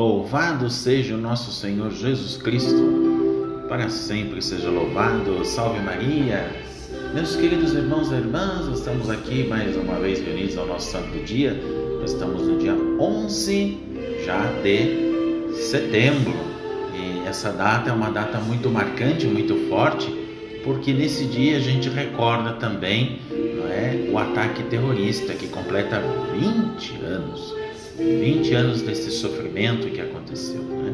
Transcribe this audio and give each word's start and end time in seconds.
Louvado 0.00 0.70
seja 0.70 1.14
o 1.14 1.18
nosso 1.18 1.52
Senhor 1.52 1.90
Jesus 1.90 2.38
Cristo, 2.38 3.66
para 3.68 3.90
sempre 3.90 4.40
seja 4.40 4.70
louvado. 4.70 5.44
Salve 5.44 5.78
Maria! 5.80 6.50
Meus 7.12 7.36
queridos 7.36 7.74
irmãos 7.74 8.10
e 8.10 8.14
irmãs, 8.14 8.66
estamos 8.68 9.10
aqui 9.10 9.46
mais 9.46 9.76
uma 9.76 9.98
vez 9.98 10.18
reunidos 10.24 10.56
ao 10.56 10.66
nosso 10.66 10.90
santo 10.90 11.22
dia. 11.26 11.54
Estamos 12.02 12.48
no 12.48 12.58
dia 12.58 12.72
11 12.98 13.78
já 14.24 14.46
de 14.62 15.52
setembro 15.54 16.32
e 16.94 17.28
essa 17.28 17.52
data 17.52 17.90
é 17.90 17.92
uma 17.92 18.10
data 18.10 18.38
muito 18.40 18.70
marcante, 18.70 19.26
muito 19.26 19.54
forte, 19.68 20.10
porque 20.64 20.94
nesse 20.94 21.26
dia 21.26 21.58
a 21.58 21.60
gente 21.60 21.90
recorda 21.90 22.54
também 22.54 23.18
não 23.30 23.68
é, 23.68 24.08
o 24.10 24.16
ataque 24.16 24.62
terrorista 24.62 25.34
que 25.34 25.46
completa 25.46 26.02
20 26.32 27.04
anos 27.04 27.60
20 27.98 28.54
anos 28.54 28.82
desse 28.82 29.10
sofrimento 29.10 29.88
que 29.88 30.00
aconteceu. 30.00 30.62
Né? 30.62 30.92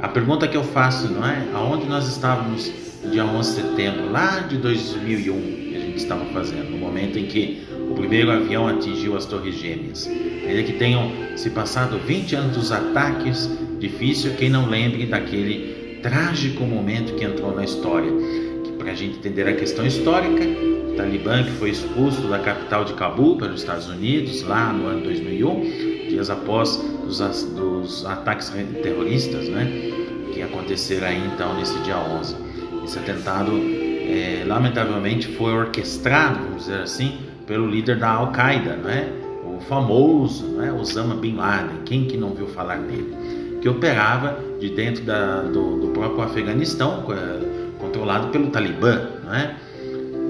A 0.00 0.08
pergunta 0.08 0.46
que 0.46 0.56
eu 0.56 0.64
faço, 0.64 1.08
não 1.08 1.26
é? 1.26 1.46
Aonde 1.54 1.86
nós 1.86 2.06
estávamos 2.08 2.70
dia 3.10 3.24
11 3.24 3.62
de 3.62 3.68
setembro, 3.68 4.10
lá 4.10 4.40
de 4.40 4.56
2001, 4.58 5.40
que 5.40 5.76
a 5.76 5.80
gente 5.80 5.96
estava 5.96 6.24
fazendo, 6.26 6.70
no 6.70 6.76
momento 6.78 7.18
em 7.18 7.26
que 7.26 7.66
o 7.90 7.94
primeiro 7.94 8.30
avião 8.30 8.66
atingiu 8.66 9.16
as 9.16 9.24
Torres 9.24 9.54
Gêmeas. 9.54 10.06
Ainda 10.46 10.62
que 10.62 10.74
tenham 10.74 11.10
se 11.36 11.50
passado 11.50 11.98
20 11.98 12.36
anos 12.36 12.56
dos 12.56 12.72
ataques, 12.72 13.50
difícil 13.78 14.34
quem 14.34 14.50
não 14.50 14.68
lembre 14.68 15.06
daquele 15.06 16.00
trágico 16.02 16.64
momento 16.64 17.14
que 17.14 17.24
entrou 17.24 17.54
na 17.54 17.64
história. 17.64 18.10
Que 18.62 18.72
para 18.72 18.92
a 18.92 18.94
gente 18.94 19.18
entender 19.18 19.48
a 19.48 19.54
questão 19.54 19.86
histórica, 19.86 20.44
o 20.44 20.94
Talibã 20.96 21.44
que 21.44 21.52
foi 21.52 21.70
expulso 21.70 22.28
da 22.28 22.38
capital 22.38 22.84
de 22.84 22.94
Cabul 22.94 23.36
pelos 23.38 23.60
Estados 23.60 23.88
Unidos 23.88 24.42
lá 24.42 24.72
no 24.72 24.86
ano 24.86 25.02
2001 25.02 25.93
dias 26.14 26.30
após 26.30 26.80
os 27.06 27.18
dos 27.44 28.06
ataques 28.06 28.50
terroristas, 28.82 29.48
né, 29.48 29.66
que 30.32 30.40
aconteceram 30.42 31.08
aí 31.08 31.22
então 31.34 31.54
nesse 31.54 31.76
dia 31.80 31.98
11. 31.98 32.36
Esse 32.84 32.98
atentado, 32.98 33.52
é, 33.52 34.44
lamentavelmente, 34.46 35.28
foi 35.28 35.52
orquestrado, 35.52 36.38
vamos 36.44 36.64
dizer 36.64 36.82
assim, 36.82 37.18
pelo 37.46 37.66
líder 37.66 37.98
da 37.98 38.10
Al-Qaeda, 38.10 38.76
né, 38.76 39.12
o 39.44 39.60
famoso 39.60 40.46
né, 40.46 40.72
Osama 40.72 41.14
Bin 41.14 41.36
Laden, 41.36 41.78
quem 41.84 42.04
que 42.04 42.16
não 42.16 42.30
viu 42.30 42.46
falar 42.46 42.78
dele, 42.78 43.14
que 43.60 43.68
operava 43.68 44.38
de 44.60 44.70
dentro 44.70 45.04
da, 45.04 45.42
do, 45.42 45.80
do 45.80 45.88
próprio 45.88 46.22
Afeganistão, 46.22 47.04
é, 47.10 47.78
controlado 47.78 48.28
pelo 48.28 48.48
Talibã, 48.50 49.08
né? 49.24 49.56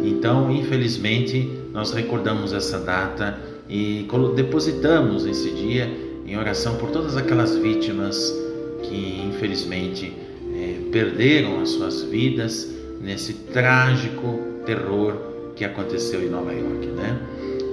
Então, 0.03 0.51
infelizmente, 0.51 1.51
nós 1.73 1.93
recordamos 1.93 2.53
essa 2.53 2.79
data 2.79 3.39
e 3.69 4.07
depositamos 4.35 5.25
esse 5.27 5.51
dia 5.51 5.91
em 6.27 6.37
oração 6.37 6.77
por 6.77 6.91
todas 6.91 7.17
aquelas 7.17 7.57
vítimas 7.57 8.35
que 8.83 9.23
infelizmente 9.27 10.13
é, 10.55 10.77
perderam 10.91 11.61
as 11.61 11.71
suas 11.71 12.03
vidas 12.03 12.69
nesse 13.01 13.35
trágico 13.35 14.39
terror 14.65 15.17
que 15.57 15.65
aconteceu 15.65 16.23
em 16.23 16.29
Nova 16.29 16.53
York, 16.53 16.87
né? 16.89 17.19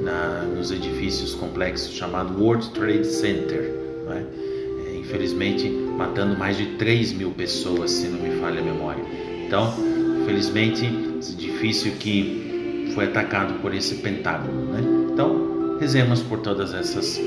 Na, 0.04 0.44
nos 0.44 0.72
edifícios 0.72 1.36
complexos 1.36 1.94
chamado 1.94 2.42
World 2.42 2.70
Trade 2.72 3.06
Center, 3.06 3.62
né? 4.08 4.26
é, 4.88 4.98
infelizmente 4.98 5.70
matando 5.70 6.38
mais 6.38 6.58
de 6.58 6.66
3 6.78 7.14
mil 7.14 7.32
pessoas, 7.32 7.92
se 7.92 8.08
não 8.08 8.20
me 8.20 8.40
falha 8.40 8.62
a 8.62 8.64
memória. 8.64 9.04
Então, 9.46 9.74
infelizmente, 10.22 10.90
esse 11.20 11.34
edifício 11.34 11.92
que 11.94 12.92
foi 12.96 13.06
atacado 13.06 13.62
por 13.62 13.74
esse 13.76 13.96
Pentágono, 13.96 14.74
né? 14.74 14.82
Então, 15.14 15.51
Rezemos 15.82 16.22
por 16.22 16.42
todas 16.42 16.76
essas 16.76 17.20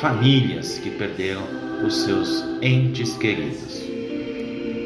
famílias 0.00 0.78
que 0.78 0.90
perderam 0.90 1.42
os 1.84 2.04
seus 2.04 2.44
entes 2.62 3.16
queridos. 3.16 3.82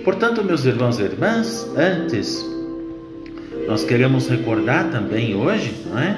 Portanto, 0.03 0.42
meus 0.42 0.64
irmãos 0.64 0.98
e 0.98 1.03
irmãs, 1.03 1.69
antes 1.76 2.42
nós 3.69 3.84
queremos 3.84 4.26
recordar 4.26 4.91
também 4.91 5.34
hoje, 5.34 5.75
não 5.84 5.98
é? 5.98 6.16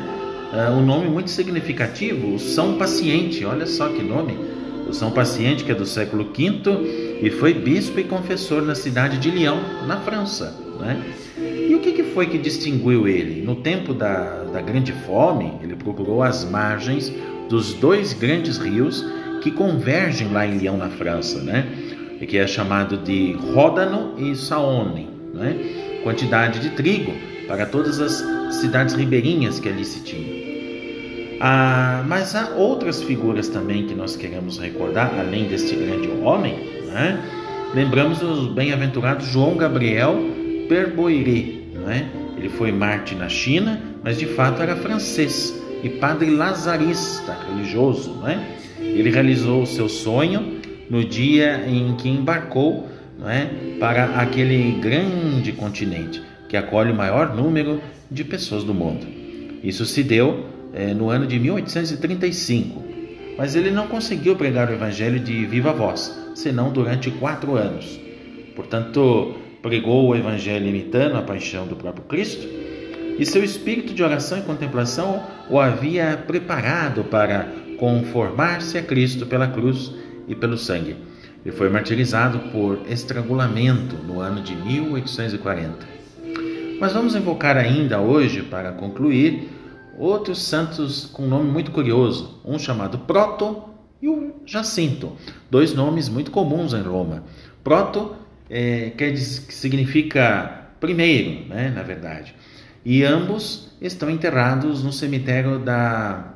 Uh, 0.52 0.78
um 0.78 0.86
nome 0.86 1.08
muito 1.08 1.28
significativo, 1.28 2.36
o 2.36 2.38
São 2.38 2.78
Paciente. 2.78 3.44
Olha 3.44 3.66
só 3.66 3.88
que 3.88 4.00
nome! 4.00 4.38
O 4.88 4.92
São 4.94 5.10
Paciente, 5.10 5.64
que 5.64 5.72
é 5.72 5.74
do 5.74 5.84
século 5.84 6.30
V 6.32 7.20
e 7.20 7.30
foi 7.30 7.52
bispo 7.52 7.98
e 7.98 8.04
confessor 8.04 8.62
na 8.62 8.76
cidade 8.76 9.18
de 9.18 9.28
Lyon, 9.28 9.58
na 9.88 9.96
França. 9.96 10.56
Não 10.78 10.88
é? 10.88 11.00
E 11.68 11.74
o 11.74 11.80
que, 11.80 11.90
que 11.90 12.04
foi 12.04 12.26
que 12.26 12.38
distinguiu 12.38 13.08
ele? 13.08 13.42
No 13.42 13.56
tempo 13.56 13.92
da, 13.92 14.41
da 14.52 14.60
Grande 14.60 14.92
Fome, 14.92 15.52
ele 15.62 15.74
procurou 15.74 16.22
as 16.22 16.44
margens 16.44 17.12
dos 17.48 17.74
dois 17.74 18.12
grandes 18.12 18.58
rios 18.58 19.04
que 19.42 19.50
convergem 19.50 20.28
lá 20.28 20.46
em 20.46 20.58
Lyon, 20.58 20.76
na 20.76 20.88
França, 20.88 21.40
né? 21.42 21.66
que 22.28 22.38
é 22.38 22.46
chamado 22.46 22.98
de 22.98 23.32
Ródano 23.32 24.14
e 24.16 24.36
Saône, 24.36 25.08
né? 25.34 26.00
quantidade 26.04 26.60
de 26.60 26.70
trigo 26.70 27.12
para 27.48 27.66
todas 27.66 28.00
as 28.00 28.54
cidades 28.54 28.94
ribeirinhas 28.94 29.58
que 29.58 29.68
ali 29.68 29.84
se 29.84 30.00
tinham. 30.04 30.52
Ah, 31.40 32.04
mas 32.06 32.36
há 32.36 32.50
outras 32.50 33.02
figuras 33.02 33.48
também 33.48 33.86
que 33.86 33.94
nós 33.94 34.14
queremos 34.14 34.58
recordar, 34.60 35.12
além 35.18 35.48
deste 35.48 35.74
grande 35.74 36.08
homem. 36.22 36.54
Né? 36.86 37.20
Lembramos 37.74 38.22
o 38.22 38.50
bem-aventurado 38.50 39.24
João 39.24 39.56
Gabriel 39.56 40.14
Perboiré, 40.68 41.62
é? 41.88 42.06
Ele 42.36 42.48
foi 42.48 42.72
Marte 42.72 43.14
na 43.14 43.28
China, 43.28 43.80
mas 44.02 44.18
de 44.18 44.26
fato 44.26 44.62
era 44.62 44.76
francês 44.76 45.54
e 45.82 45.88
padre 45.88 46.30
lazarista, 46.30 47.36
religioso. 47.48 48.20
é? 48.26 48.38
Ele 48.80 49.10
realizou 49.10 49.62
o 49.62 49.66
seu 49.66 49.88
sonho 49.88 50.60
no 50.88 51.04
dia 51.04 51.64
em 51.66 51.94
que 51.96 52.08
embarcou 52.08 52.88
é? 53.26 53.78
para 53.78 54.20
aquele 54.20 54.72
grande 54.80 55.52
continente 55.52 56.22
que 56.48 56.56
acolhe 56.56 56.92
o 56.92 56.94
maior 56.94 57.34
número 57.34 57.80
de 58.10 58.24
pessoas 58.24 58.64
do 58.64 58.74
mundo. 58.74 59.06
Isso 59.62 59.86
se 59.86 60.02
deu 60.02 60.46
é, 60.74 60.92
no 60.92 61.08
ano 61.08 61.26
de 61.26 61.38
1835, 61.38 62.82
mas 63.38 63.56
ele 63.56 63.70
não 63.70 63.86
conseguiu 63.86 64.36
pregar 64.36 64.68
o 64.68 64.74
evangelho 64.74 65.18
de 65.18 65.46
viva 65.46 65.72
voz, 65.72 66.14
senão 66.34 66.70
durante 66.70 67.10
quatro 67.10 67.56
anos. 67.56 67.98
Portanto, 68.54 69.34
pregou 69.62 70.08
o 70.08 70.16
Evangelho 70.16 70.66
imitando 70.66 71.16
a 71.16 71.22
paixão 71.22 71.66
do 71.66 71.76
próprio 71.76 72.04
Cristo, 72.04 72.46
e 73.18 73.26
seu 73.26 73.42
espírito 73.44 73.94
de 73.94 74.02
oração 74.02 74.38
e 74.38 74.42
contemplação 74.42 75.22
o 75.50 75.60
havia 75.60 76.22
preparado 76.26 77.04
para 77.04 77.48
conformar-se 77.78 78.78
a 78.78 78.82
Cristo 78.82 79.26
pela 79.26 79.48
cruz 79.48 79.92
e 80.28 80.34
pelo 80.34 80.56
sangue. 80.56 80.96
Ele 81.44 81.54
foi 81.54 81.68
martirizado 81.68 82.38
por 82.50 82.78
estrangulamento 82.88 83.96
no 83.96 84.20
ano 84.20 84.40
de 84.40 84.54
1840. 84.54 85.86
Mas 86.80 86.92
vamos 86.92 87.14
invocar 87.14 87.56
ainda 87.56 88.00
hoje, 88.00 88.42
para 88.42 88.72
concluir, 88.72 89.48
outros 89.98 90.42
santos 90.42 91.06
com 91.06 91.24
um 91.24 91.28
nome 91.28 91.50
muito 91.50 91.70
curioso, 91.70 92.40
um 92.44 92.58
chamado 92.58 92.98
Proto 92.98 93.64
e 94.00 94.08
o 94.08 94.34
Jacinto, 94.46 95.12
dois 95.50 95.74
nomes 95.74 96.08
muito 96.08 96.30
comuns 96.30 96.72
em 96.72 96.82
Roma. 96.82 97.24
Proto 97.62 98.16
é, 98.50 98.90
quer 98.96 99.12
dizer, 99.12 99.42
significa 99.52 100.68
primeiro, 100.80 101.48
né, 101.48 101.70
na 101.70 101.82
verdade. 101.82 102.34
E 102.84 103.04
ambos 103.04 103.70
estão 103.80 104.10
enterrados 104.10 104.82
no 104.82 104.92
cemitério 104.92 105.58
da, 105.58 106.34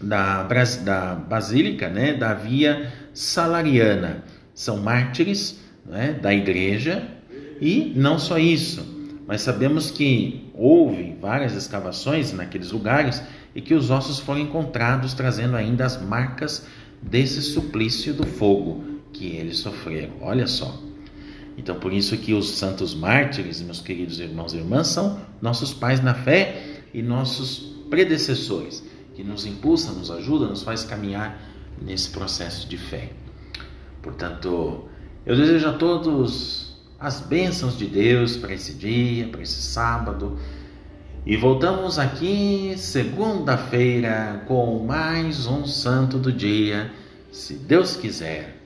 da, 0.00 0.42
da 0.42 1.14
Basílica, 1.14 1.88
né, 1.88 2.14
da 2.14 2.32
Via 2.32 2.90
Salariana. 3.12 4.24
São 4.54 4.78
mártires 4.78 5.60
né, 5.84 6.12
da 6.12 6.32
igreja 6.32 7.06
e 7.60 7.92
não 7.94 8.18
só 8.18 8.38
isso, 8.38 8.86
mas 9.26 9.42
sabemos 9.42 9.90
que 9.90 10.50
houve 10.54 11.16
várias 11.20 11.54
escavações 11.54 12.32
naqueles 12.32 12.70
lugares 12.70 13.22
e 13.54 13.60
que 13.60 13.74
os 13.74 13.90
ossos 13.90 14.18
foram 14.18 14.40
encontrados 14.40 15.14
trazendo 15.14 15.56
ainda 15.56 15.84
as 15.84 16.00
marcas 16.00 16.66
desse 17.02 17.42
suplício 17.42 18.14
do 18.14 18.26
fogo 18.26 18.84
que 19.12 19.26
eles 19.26 19.58
sofreram. 19.58 20.14
Olha 20.20 20.46
só. 20.46 20.89
Então, 21.56 21.78
por 21.78 21.92
isso 21.92 22.16
que 22.16 22.32
os 22.32 22.50
santos 22.50 22.94
mártires, 22.94 23.60
meus 23.60 23.80
queridos 23.80 24.18
irmãos 24.18 24.54
e 24.54 24.58
irmãs, 24.58 24.88
são 24.88 25.20
nossos 25.42 25.74
pais 25.74 26.02
na 26.02 26.14
fé 26.14 26.82
e 26.94 27.02
nossos 27.02 27.76
predecessores, 27.90 28.82
que 29.14 29.22
nos 29.22 29.44
impulsam, 29.44 29.94
nos 29.94 30.10
ajudam, 30.10 30.48
nos 30.48 30.62
faz 30.62 30.84
caminhar 30.84 31.40
nesse 31.80 32.10
processo 32.10 32.68
de 32.68 32.78
fé. 32.78 33.10
Portanto, 34.02 34.88
eu 35.26 35.36
desejo 35.36 35.68
a 35.68 35.72
todos 35.72 36.70
as 36.98 37.20
bênçãos 37.20 37.76
de 37.76 37.86
Deus 37.86 38.36
para 38.36 38.54
esse 38.54 38.74
dia, 38.74 39.28
para 39.28 39.42
esse 39.42 39.60
sábado. 39.60 40.38
E 41.26 41.36
voltamos 41.36 41.98
aqui 41.98 42.74
segunda-feira 42.76 44.44
com 44.46 44.84
mais 44.84 45.46
um 45.46 45.66
santo 45.66 46.18
do 46.18 46.32
dia, 46.32 46.90
se 47.30 47.54
Deus 47.54 47.96
quiser. 47.96 48.59